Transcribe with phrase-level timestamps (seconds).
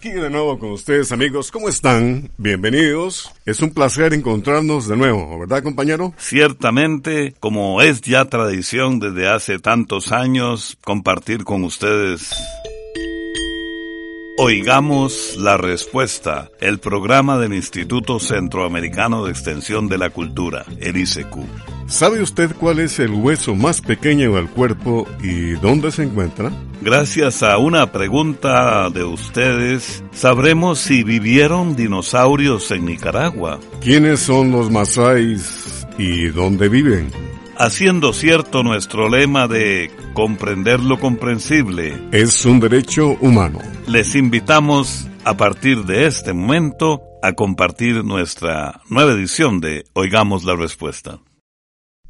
[0.00, 1.50] aquí de nuevo con ustedes, amigos.
[1.50, 2.30] ¿Cómo están?
[2.38, 3.30] Bienvenidos.
[3.44, 6.14] Es un placer encontrarnos de nuevo, ¿verdad, compañero?
[6.16, 12.34] Ciertamente, como es ya tradición desde hace tantos años, compartir con ustedes
[14.42, 21.36] Oigamos la respuesta, el programa del Instituto Centroamericano de Extensión de la Cultura, el ICQ.
[21.88, 26.50] ¿Sabe usted cuál es el hueso más pequeño del cuerpo y dónde se encuentra?
[26.80, 33.60] Gracias a una pregunta de ustedes, sabremos si vivieron dinosaurios en Nicaragua.
[33.82, 37.29] ¿Quiénes son los masáis y dónde viven?
[37.60, 42.00] Haciendo cierto nuestro lema de comprender lo comprensible.
[42.10, 43.58] Es un derecho humano.
[43.86, 50.56] Les invitamos a partir de este momento a compartir nuestra nueva edición de Oigamos la
[50.56, 51.20] Respuesta.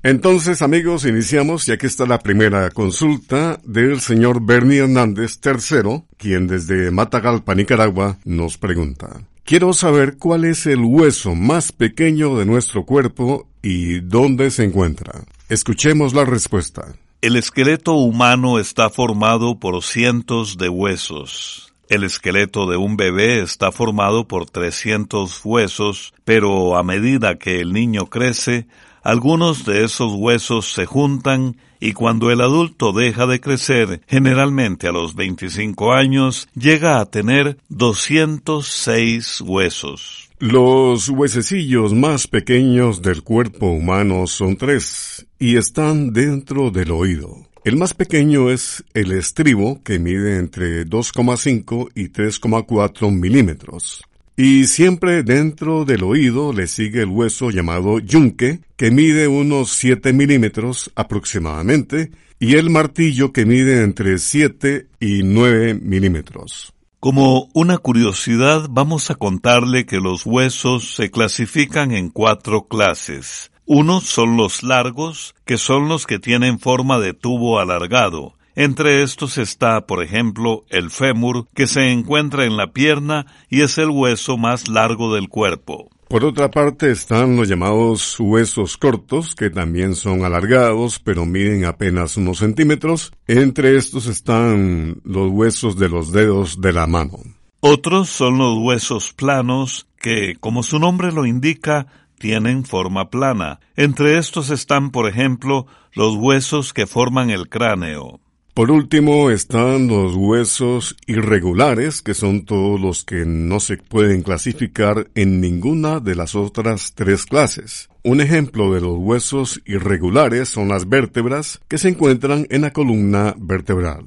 [0.04, 6.46] Entonces, amigos, iniciamos y aquí está la primera consulta del señor Bernie Hernández III, quien
[6.46, 9.26] desde Matagalpa, Nicaragua, nos pregunta.
[9.44, 15.24] Quiero saber cuál es el hueso más pequeño de nuestro cuerpo y dónde se encuentra.
[15.50, 16.94] Escuchemos la respuesta.
[17.20, 21.74] El esqueleto humano está formado por cientos de huesos.
[21.88, 27.72] El esqueleto de un bebé está formado por 300 huesos, pero a medida que el
[27.72, 28.68] niño crece,
[29.02, 34.92] algunos de esos huesos se juntan y cuando el adulto deja de crecer, generalmente a
[34.92, 40.29] los 25 años, llega a tener 206 huesos.
[40.40, 47.46] Los huesecillos más pequeños del cuerpo humano son tres y están dentro del oído.
[47.62, 54.02] El más pequeño es el estribo, que mide entre 2,5 y 3,4 milímetros.
[54.34, 60.14] Y siempre dentro del oído le sigue el hueso llamado yunque, que mide unos 7
[60.14, 66.72] milímetros aproximadamente, y el martillo que mide entre 7 y 9 milímetros.
[67.00, 73.52] Como una curiosidad, vamos a contarle que los huesos se clasifican en cuatro clases.
[73.64, 78.34] Unos son los largos, que son los que tienen forma de tubo alargado.
[78.54, 83.78] Entre estos está, por ejemplo, el fémur, que se encuentra en la pierna y es
[83.78, 85.88] el hueso más largo del cuerpo.
[86.10, 92.16] Por otra parte están los llamados huesos cortos, que también son alargados, pero miden apenas
[92.16, 93.12] unos centímetros.
[93.28, 97.20] Entre estos están los huesos de los dedos de la mano.
[97.60, 101.86] Otros son los huesos planos, que, como su nombre lo indica,
[102.18, 103.60] tienen forma plana.
[103.76, 108.18] Entre estos están, por ejemplo, los huesos que forman el cráneo.
[108.60, 115.08] Por último están los huesos irregulares, que son todos los que no se pueden clasificar
[115.14, 117.88] en ninguna de las otras tres clases.
[118.04, 123.34] Un ejemplo de los huesos irregulares son las vértebras que se encuentran en la columna
[123.38, 124.04] vertebral.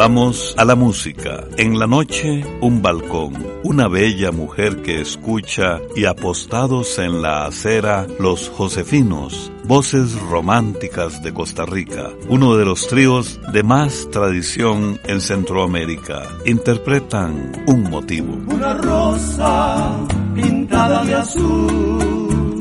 [0.00, 1.44] Vamos a la música.
[1.58, 3.34] En la noche, un balcón,
[3.64, 11.34] una bella mujer que escucha y apostados en la acera, los Josefinos, voces románticas de
[11.34, 18.38] Costa Rica, uno de los tríos de más tradición en Centroamérica, interpretan un motivo.
[18.46, 19.98] Una rosa
[20.34, 22.60] pintada de azul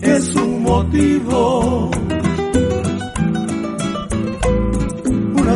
[0.00, 1.90] es un motivo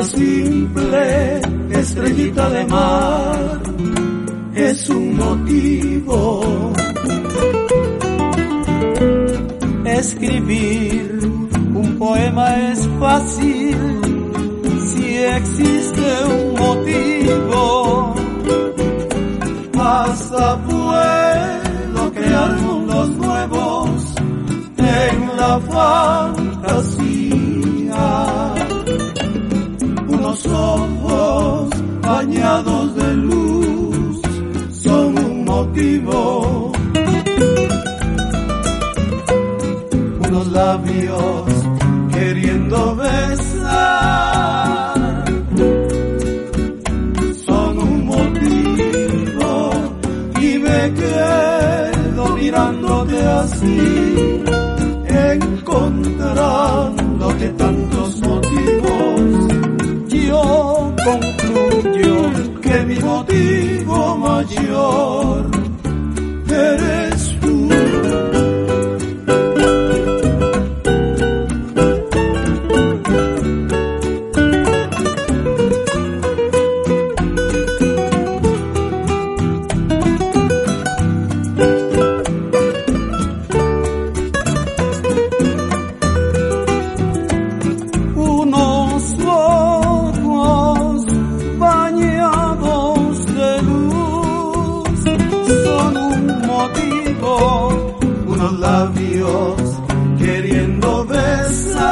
[0.04, 3.62] simple estrellita de mar
[4.54, 6.72] es un motivo.
[9.84, 11.20] Escribir
[11.74, 13.76] un poema es fácil
[14.88, 18.14] si existe un motivo.
[19.78, 24.14] Hasta puedo crear mundos nuevos
[24.78, 27.13] en la fantasía
[30.46, 31.68] ojos
[32.02, 34.20] bañados de luz
[34.70, 36.72] son un motivo.
[40.28, 41.44] Unos labios
[42.12, 44.94] queriendo besar
[47.46, 49.70] son un motivo
[50.40, 54.42] y me quedo mirándote así
[55.32, 58.13] encontrándote tantos
[61.04, 65.50] concluyo que mi motivo mayor
[98.52, 99.56] labios
[100.18, 101.84] queriendo besar.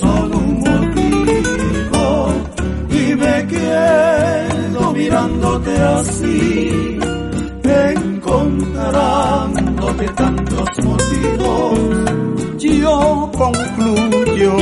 [0.00, 2.32] Solo un motivo
[2.90, 6.98] y me quedo mirándote así,
[7.64, 11.78] encontrándote tantos motivos.
[12.58, 14.56] Yo concluyo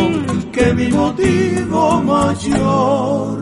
[0.52, 3.37] que mi motivo mayor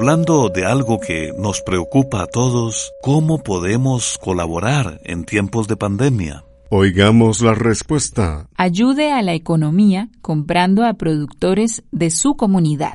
[0.00, 6.42] hablando de algo que nos preocupa a todos, ¿cómo podemos colaborar en tiempos de pandemia?
[6.70, 8.48] Oigamos la respuesta.
[8.56, 12.94] Ayude a la economía comprando a productores de su comunidad.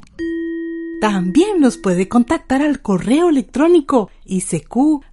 [0.99, 5.03] También nos puede contactar al correo electrónico isq.org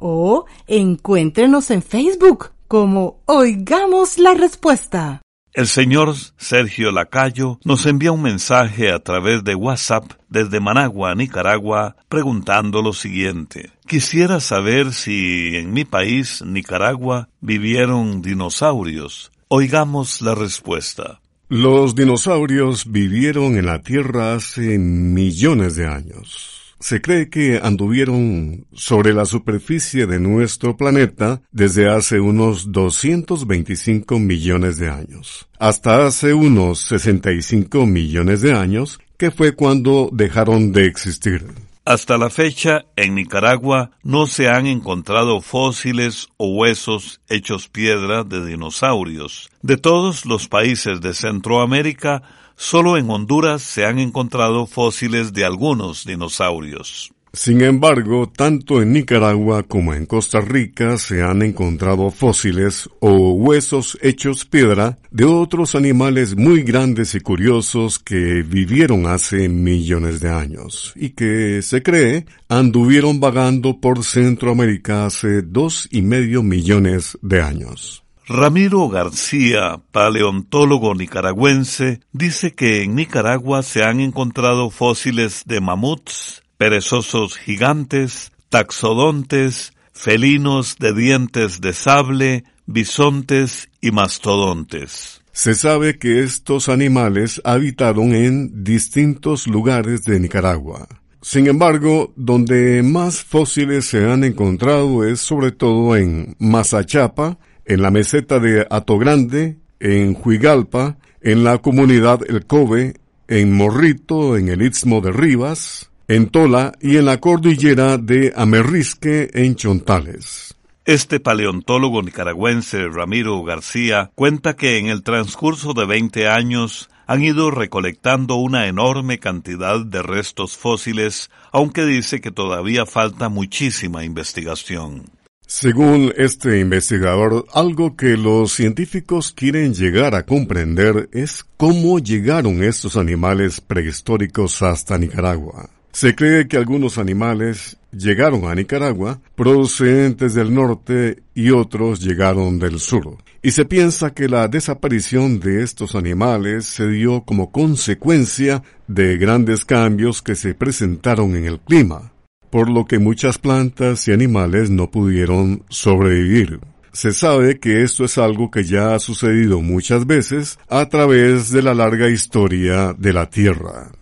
[0.00, 5.23] o encuéntrenos en Facebook como Oigamos la Respuesta.
[5.54, 11.94] El señor Sergio Lacayo nos envía un mensaje a través de WhatsApp desde Managua, Nicaragua,
[12.08, 13.70] preguntando lo siguiente.
[13.86, 19.30] Quisiera saber si en mi país, Nicaragua, vivieron dinosaurios.
[19.46, 21.20] Oigamos la respuesta.
[21.48, 26.63] Los dinosaurios vivieron en la Tierra hace millones de años.
[26.84, 34.76] Se cree que anduvieron sobre la superficie de nuestro planeta desde hace unos 225 millones
[34.76, 41.46] de años, hasta hace unos 65 millones de años, que fue cuando dejaron de existir.
[41.86, 48.42] Hasta la fecha, en Nicaragua no se han encontrado fósiles o huesos hechos piedra de
[48.42, 49.50] dinosaurios.
[49.60, 52.22] De todos los países de Centroamérica,
[52.56, 57.13] solo en Honduras se han encontrado fósiles de algunos dinosaurios.
[57.34, 63.98] Sin embargo, tanto en Nicaragua como en Costa Rica se han encontrado fósiles o huesos
[64.02, 70.92] hechos piedra de otros animales muy grandes y curiosos que vivieron hace millones de años
[70.94, 78.04] y que, se cree, anduvieron vagando por Centroamérica hace dos y medio millones de años.
[78.28, 87.36] Ramiro García, paleontólogo nicaragüense, dice que en Nicaragua se han encontrado fósiles de mamuts, perezosos
[87.36, 95.20] gigantes, taxodontes, felinos de dientes de sable, bisontes y mastodontes.
[95.30, 100.88] Se sabe que estos animales habitaron en distintos lugares de Nicaragua.
[101.20, 107.90] Sin embargo, donde más fósiles se han encontrado es sobre todo en Mazachapa, en la
[107.90, 108.66] meseta de
[108.98, 112.94] Grande, en Huigalpa, en la comunidad El Cobe,
[113.28, 119.30] en Morrito, en el Istmo de Rivas, en Tola y en la cordillera de Amerrisque
[119.34, 120.54] en Chontales.
[120.84, 127.50] Este paleontólogo nicaragüense Ramiro García cuenta que en el transcurso de 20 años han ido
[127.50, 135.04] recolectando una enorme cantidad de restos fósiles, aunque dice que todavía falta muchísima investigación.
[135.46, 142.96] Según este investigador, algo que los científicos quieren llegar a comprender es cómo llegaron estos
[142.96, 145.70] animales prehistóricos hasta Nicaragua.
[145.94, 152.80] Se cree que algunos animales llegaron a Nicaragua procedentes del norte y otros llegaron del
[152.80, 153.18] sur.
[153.42, 159.64] Y se piensa que la desaparición de estos animales se dio como consecuencia de grandes
[159.64, 162.12] cambios que se presentaron en el clima,
[162.50, 166.58] por lo que muchas plantas y animales no pudieron sobrevivir.
[166.92, 171.62] Se sabe que esto es algo que ya ha sucedido muchas veces a través de
[171.62, 173.92] la larga historia de la Tierra.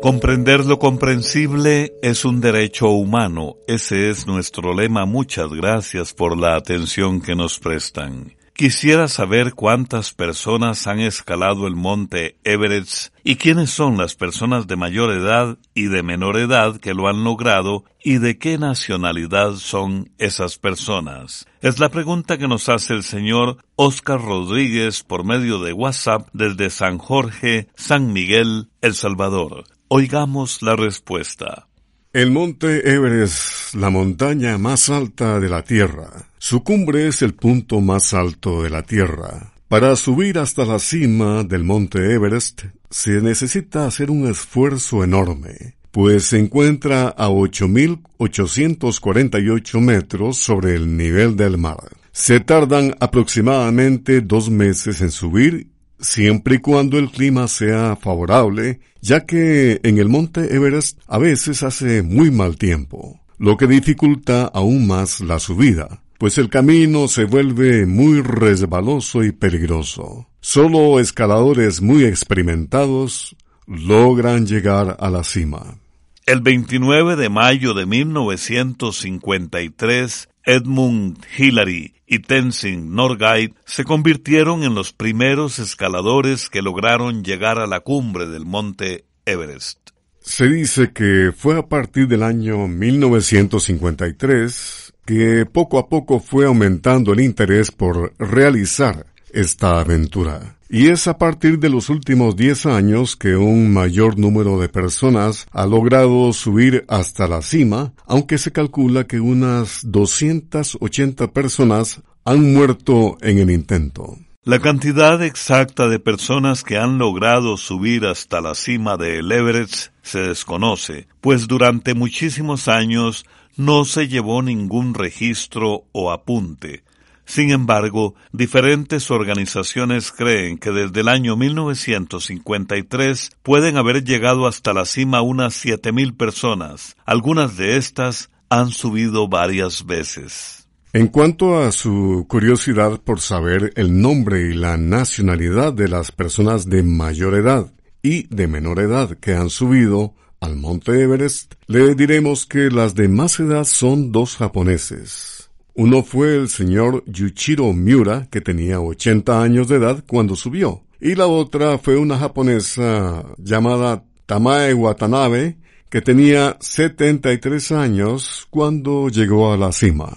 [0.00, 3.56] Comprender lo comprensible es un derecho humano.
[3.66, 5.06] Ese es nuestro lema.
[5.06, 8.36] Muchas gracias por la atención que nos prestan.
[8.52, 14.76] Quisiera saber cuántas personas han escalado el monte Everest y quiénes son las personas de
[14.76, 20.12] mayor edad y de menor edad que lo han logrado y de qué nacionalidad son
[20.18, 21.46] esas personas.
[21.60, 26.70] Es la pregunta que nos hace el señor Oscar Rodríguez por medio de WhatsApp desde
[26.70, 29.64] San Jorge, San Miguel, El Salvador.
[29.90, 31.66] Oigamos la respuesta.
[32.12, 36.28] El monte Everest, la montaña más alta de la Tierra.
[36.36, 39.54] Su cumbre es el punto más alto de la Tierra.
[39.66, 46.24] Para subir hasta la cima del monte Everest se necesita hacer un esfuerzo enorme, pues
[46.24, 51.96] se encuentra a 8.848 metros sobre el nivel del mar.
[52.12, 59.24] Se tardan aproximadamente dos meses en subir siempre y cuando el clima sea favorable, ya
[59.26, 64.86] que en el monte Everest a veces hace muy mal tiempo, lo que dificulta aún
[64.86, 70.28] más la subida, pues el camino se vuelve muy resbaloso y peligroso.
[70.40, 73.34] Solo escaladores muy experimentados
[73.66, 75.78] logran llegar a la cima.
[76.26, 84.92] El 29 de mayo de 1953, Edmund Hillary y Tenzin Norgay se convirtieron en los
[84.92, 89.90] primeros escaladores que lograron llegar a la cumbre del monte Everest.
[90.20, 97.12] Se dice que fue a partir del año 1953 que poco a poco fue aumentando
[97.12, 100.56] el interés por realizar esta aventura.
[100.70, 105.46] Y es a partir de los últimos 10 años que un mayor número de personas
[105.52, 113.16] ha logrado subir hasta la cima, aunque se calcula que unas 280 personas han muerto
[113.22, 114.18] en el intento.
[114.44, 120.20] La cantidad exacta de personas que han logrado subir hasta la cima de Everest se
[120.20, 126.82] desconoce, pues durante muchísimos años no se llevó ningún registro o apunte.
[127.28, 134.86] Sin embargo, diferentes organizaciones creen que desde el año 1953 pueden haber llegado hasta la
[134.86, 136.96] cima unas 7.000 personas.
[137.04, 140.66] Algunas de estas han subido varias veces.
[140.94, 146.64] En cuanto a su curiosidad por saber el nombre y la nacionalidad de las personas
[146.70, 147.70] de mayor edad
[148.02, 153.08] y de menor edad que han subido al monte Everest, le diremos que las de
[153.08, 155.37] más edad son dos japoneses.
[155.78, 161.14] Uno fue el señor Yuichiro Miura, que tenía 80 años de edad cuando subió, y
[161.14, 165.56] la otra fue una japonesa llamada Tamae Watanabe,
[165.88, 170.10] que tenía 73 años cuando llegó a la cima.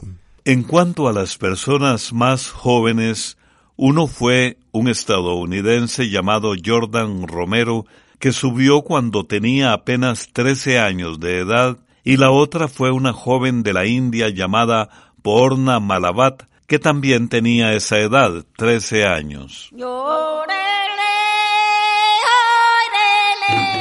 [0.46, 3.38] En cuanto a las personas más jóvenes,
[3.76, 7.86] uno fue un estadounidense llamado Jordan Romero,
[8.18, 13.62] que subió cuando tenía apenas 13 años de edad, y la otra fue una joven
[13.62, 19.70] de la India llamada Porna Malabat, que también tenía esa edad, 13 años.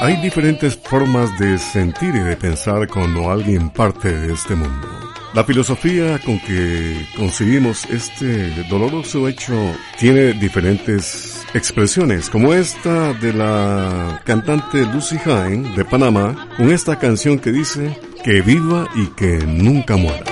[0.02, 4.88] Hay diferentes formas de sentir y de pensar cuando alguien parte de este mundo.
[5.34, 9.54] La filosofía con que concebimos este doloroso hecho
[9.98, 17.38] tiene diferentes expresiones, como esta de la cantante Lucy Hine de Panamá, con esta canción
[17.38, 20.29] que dice que viva y que nunca muera.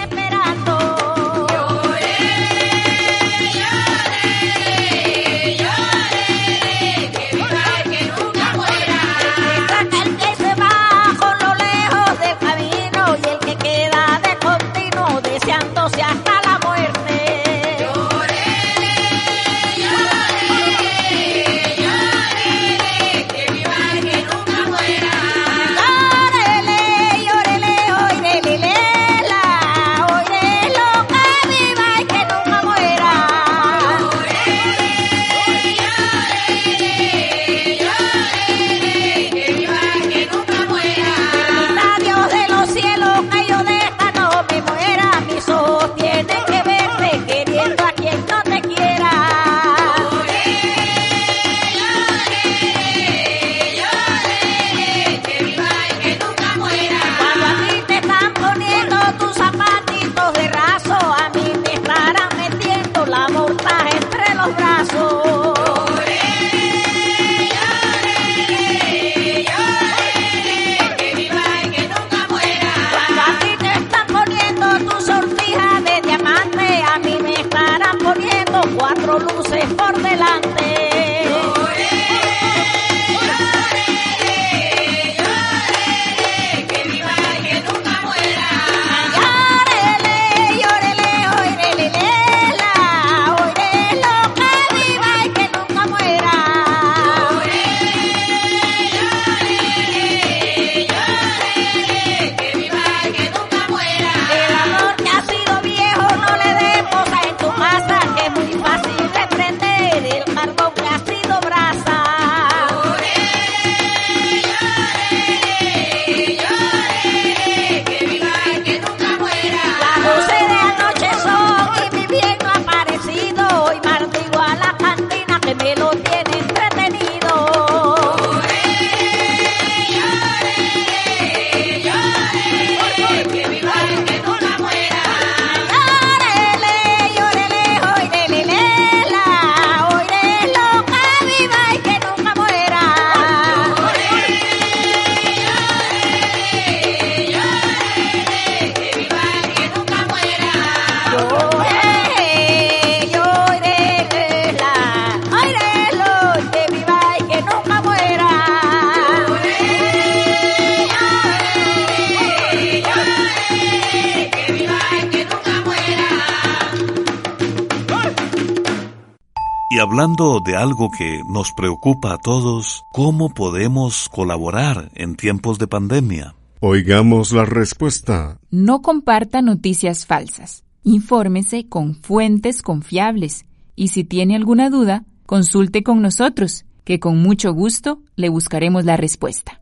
[169.71, 175.67] Y hablando de algo que nos preocupa a todos, ¿cómo podemos colaborar en tiempos de
[175.67, 176.35] pandemia?
[176.61, 178.41] Oigamos la respuesta.
[178.51, 180.65] No comparta noticias falsas.
[180.85, 183.45] Infórmese con fuentes confiables.
[183.77, 188.97] Y si tiene alguna duda, consulte con nosotros, que con mucho gusto le buscaremos la
[188.97, 189.61] respuesta.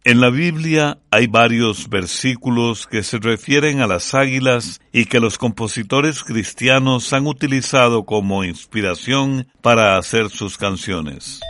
[0.06, 5.38] En la Biblia hay varios versículos que se refieren a las águilas y que los
[5.38, 11.40] compositores cristianos han utilizado como inspiración para hacer sus canciones.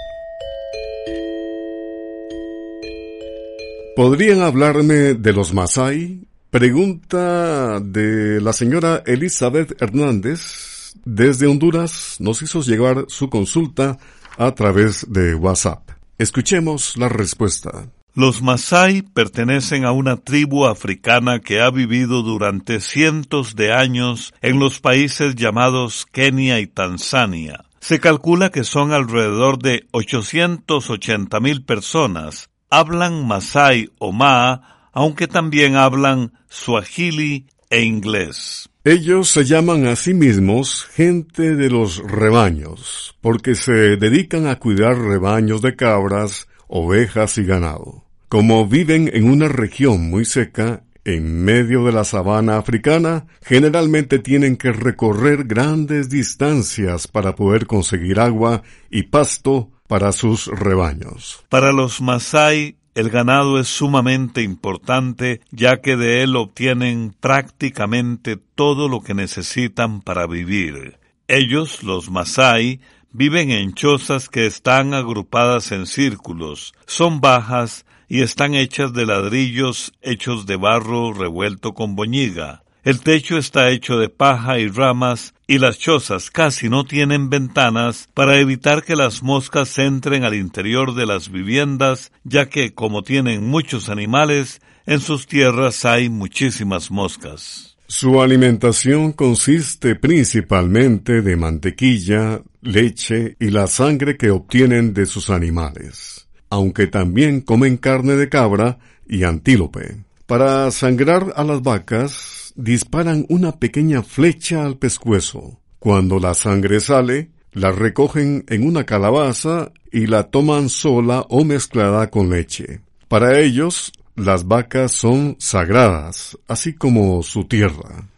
[3.97, 6.21] ¿Podrían hablarme de los Masai?
[6.51, 10.95] Pregunta de la señora Elizabeth Hernández.
[11.05, 13.99] Desde Honduras nos hizo llegar su consulta
[14.39, 15.91] a través de WhatsApp.
[16.19, 17.91] Escuchemos la respuesta.
[18.17, 24.61] Los Masai pertenecen a una tribu africana que ha vivido durante cientos de años en
[24.61, 27.65] los países llamados Kenia y Tanzania.
[27.81, 32.51] Se calcula que son alrededor de 880 mil personas.
[32.71, 38.71] Hablan Masai o Maa, aunque también hablan Swahili e inglés.
[38.85, 44.97] Ellos se llaman a sí mismos gente de los rebaños, porque se dedican a cuidar
[44.97, 48.04] rebaños de cabras, ovejas y ganado.
[48.35, 54.57] Como viven en una región muy seca, en medio de la sabana africana, generalmente tienen
[54.57, 61.45] que recorrer grandes distancias para poder conseguir agua y pasto para sus rebaños.
[61.49, 68.89] Para los Masai, el ganado es sumamente importante ya que de él obtienen prácticamente todo
[68.89, 70.99] lo que necesitan para vivir.
[71.29, 72.81] Ellos, los Masai,
[73.13, 79.93] viven en chozas que están agrupadas en círculos, son bajas y están hechas de ladrillos
[80.03, 82.65] hechos de barro revuelto con boñiga.
[82.85, 88.11] El techo está hecho de paja y ramas y las chozas casi no tienen ventanas
[88.13, 93.47] para evitar que las moscas entren al interior de las viviendas, ya que como tienen
[93.47, 97.79] muchos animales, en sus tierras hay muchísimas moscas.
[97.87, 106.14] Su alimentación consiste principalmente de mantequilla, leche y la sangre que obtienen de sus animales
[106.55, 109.97] aunque también comen carne de cabra y antílope.
[110.25, 115.59] Para sangrar a las vacas, disparan una pequeña flecha al pescuezo.
[115.81, 122.09] Cuando la sangre sale, la recogen en una calabaza y la toman sola o mezclada
[122.09, 122.83] con leche.
[123.09, 128.09] Para ellos, las vacas son sagradas, así como su tierra.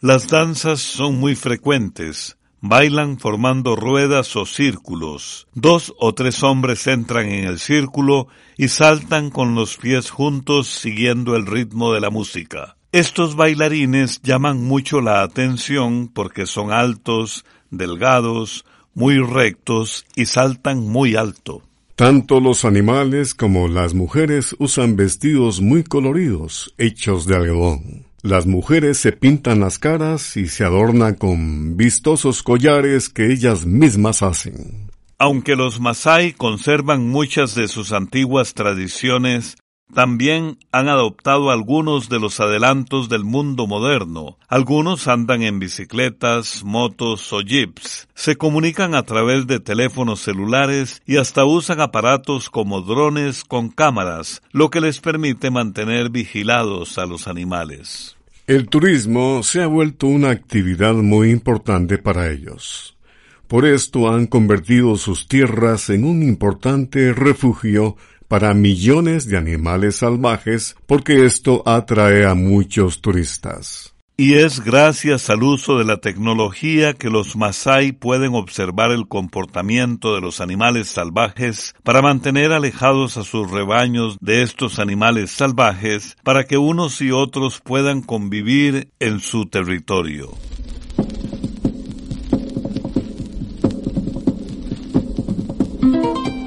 [0.00, 5.48] Las danzas son muy frecuentes, Bailan formando ruedas o círculos.
[5.54, 11.36] Dos o tres hombres entran en el círculo y saltan con los pies juntos siguiendo
[11.36, 12.76] el ritmo de la música.
[12.92, 21.14] Estos bailarines llaman mucho la atención porque son altos, delgados, muy rectos y saltan muy
[21.14, 21.62] alto.
[21.94, 28.09] Tanto los animales como las mujeres usan vestidos muy coloridos, hechos de algodón.
[28.22, 34.22] Las mujeres se pintan las caras y se adornan con vistosos collares que ellas mismas
[34.22, 34.90] hacen.
[35.18, 39.56] Aunque los Masai conservan muchas de sus antiguas tradiciones,
[39.94, 44.38] también han adoptado algunos de los adelantos del mundo moderno.
[44.48, 48.08] Algunos andan en bicicletas, motos o jeeps.
[48.14, 54.42] Se comunican a través de teléfonos celulares y hasta usan aparatos como drones con cámaras,
[54.52, 58.16] lo que les permite mantener vigilados a los animales.
[58.46, 62.96] El turismo se ha vuelto una actividad muy importante para ellos.
[63.50, 67.96] Por esto han convertido sus tierras en un importante refugio
[68.30, 73.92] para millones de animales salvajes porque esto atrae a muchos turistas.
[74.16, 80.14] Y es gracias al uso de la tecnología que los Masai pueden observar el comportamiento
[80.14, 86.44] de los animales salvajes para mantener alejados a sus rebaños de estos animales salvajes para
[86.44, 90.30] que unos y otros puedan convivir en su territorio.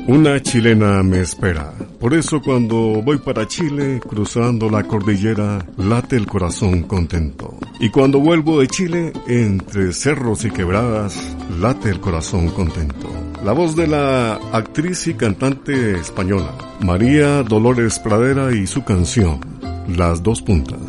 [0.07, 1.72] Una chilena me espera.
[2.03, 7.55] Por eso cuando voy para Chile, cruzando la cordillera, late el corazón contento.
[7.79, 11.17] Y cuando vuelvo de Chile, entre cerros y quebradas,
[11.61, 13.07] late el corazón contento.
[13.45, 19.39] La voz de la actriz y cantante española, María Dolores Pradera y su canción,
[19.87, 20.81] Las dos puntas.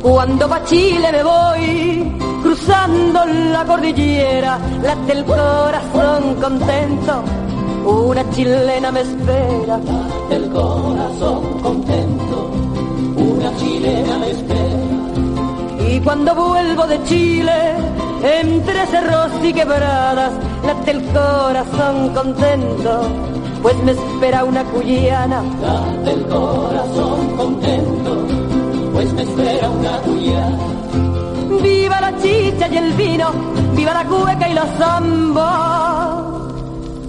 [0.00, 7.41] Cuando pa' Chile me voy, cruzando la cordillera, late el corazón contento
[7.84, 9.78] una chilena me espera,
[10.28, 12.50] del corazón contento,
[13.16, 15.88] una chilena me espera.
[15.88, 17.74] Y cuando vuelvo de Chile,
[18.22, 20.32] entre cerros y quebradas,
[20.64, 23.02] late el corazón contento,
[23.62, 25.42] pues me espera una cuyana.
[25.60, 28.26] Late el corazón contento,
[28.92, 30.58] pues me espera una cuyana.
[31.62, 33.30] Viva la chicha y el vino,
[33.74, 36.31] viva la cueca y la zamba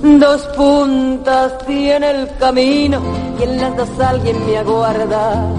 [0.04, 3.02] Dos puntas tiene el camino
[3.40, 5.50] y en las dos alguien me aguarda.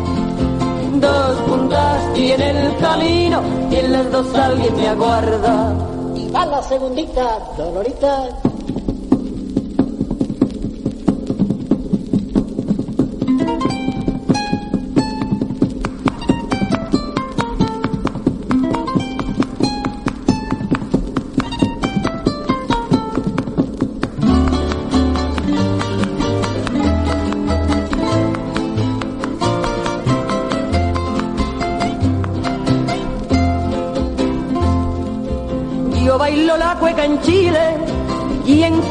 [0.96, 5.72] Dos puntas tiene el camino y en las dos alguien me aguarda.
[6.14, 8.28] Y va la segundita, Dolorita.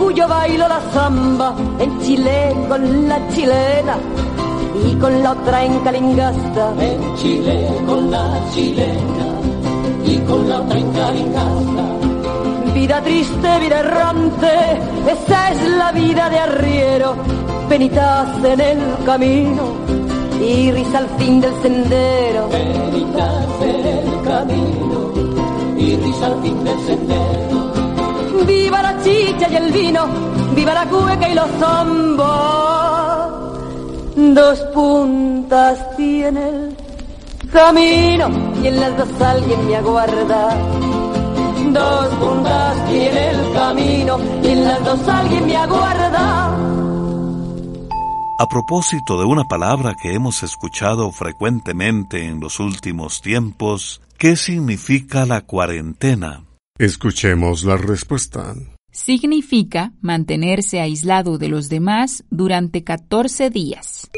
[0.04, 3.96] Cuyo bailo la zamba, en Chile con la chilena
[4.86, 6.74] y con la otra en Calingasta.
[6.78, 9.28] En Chile con la chilena
[10.06, 11.86] y con la otra en Calingasta.
[12.74, 14.54] Vida triste, vida errante,
[15.10, 17.16] esa es la vida de arriero,
[17.70, 19.64] penitas en el camino
[20.46, 22.50] y risa al fin del sendero.
[22.50, 25.14] Penitas en el camino
[25.78, 27.23] y risa al fin del sendero
[28.46, 30.08] viva la chicha y el vino,
[30.56, 32.84] viva la cueca y los zambos.
[34.16, 36.76] Dos puntas tiene el
[37.52, 38.30] camino
[38.64, 40.58] y en las dos alguien me aguarda.
[41.72, 46.74] Dos puntas tiene el camino y en las dos alguien me aguarda.
[48.40, 55.26] A propósito de una palabra que hemos escuchado frecuentemente en los últimos tiempos, ¿qué significa
[55.26, 56.43] la cuarentena?
[56.80, 58.56] Escuchemos la respuesta.
[58.92, 64.10] Significa mantenerse aislado de los demás durante 14 días.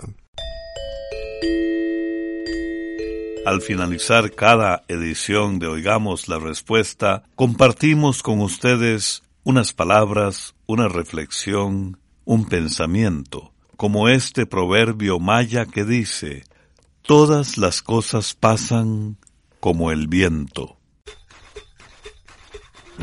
[3.46, 12.00] Al finalizar cada edición de Oigamos la Respuesta, compartimos con ustedes unas palabras, una reflexión,
[12.26, 16.44] un pensamiento, como este proverbio maya que dice,
[17.04, 19.18] Todas las cosas pasan
[19.60, 20.78] como el viento.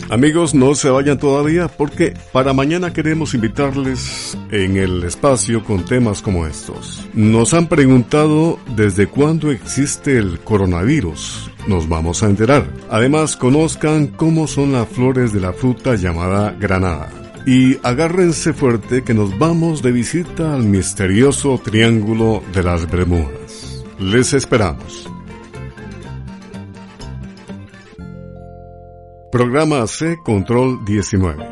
[0.08, 6.22] Amigos, no se vayan todavía porque para mañana queremos invitarles en el espacio con temas
[6.22, 7.06] como estos.
[7.14, 11.50] Nos han preguntado desde cuándo existe el coronavirus.
[11.66, 12.66] Nos vamos a enterar.
[12.90, 17.10] Además, conozcan cómo son las flores de la fruta llamada granada.
[17.46, 23.84] Y agárrense fuerte que nos vamos de visita al misterioso Triángulo de las Bermudas.
[23.98, 25.08] Les esperamos.
[29.32, 31.48] Programa C Control 19.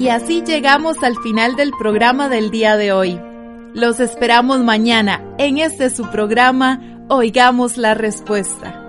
[0.00, 3.20] Y así llegamos al final del programa del día de hoy.
[3.74, 8.84] Los esperamos mañana en este su programa Oigamos la Respuesta.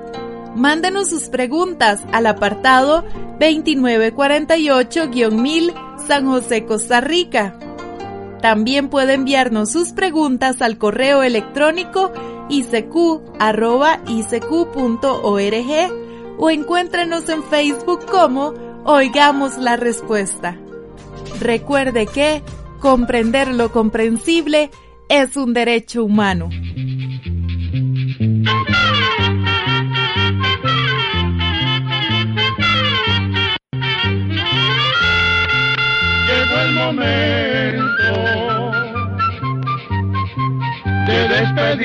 [0.55, 3.05] Mándenos sus preguntas al apartado
[3.39, 7.59] 2948-1000 San José, Costa Rica.
[8.41, 12.11] También puede enviarnos sus preguntas al correo electrónico
[12.49, 13.03] isq.org
[16.37, 18.53] o encuéntrenos en Facebook como
[18.85, 20.57] Oigamos la Respuesta.
[21.39, 22.41] Recuerde que
[22.79, 24.71] comprender lo comprensible
[25.09, 26.49] es un derecho humano.
[36.27, 37.48] Llegó el momento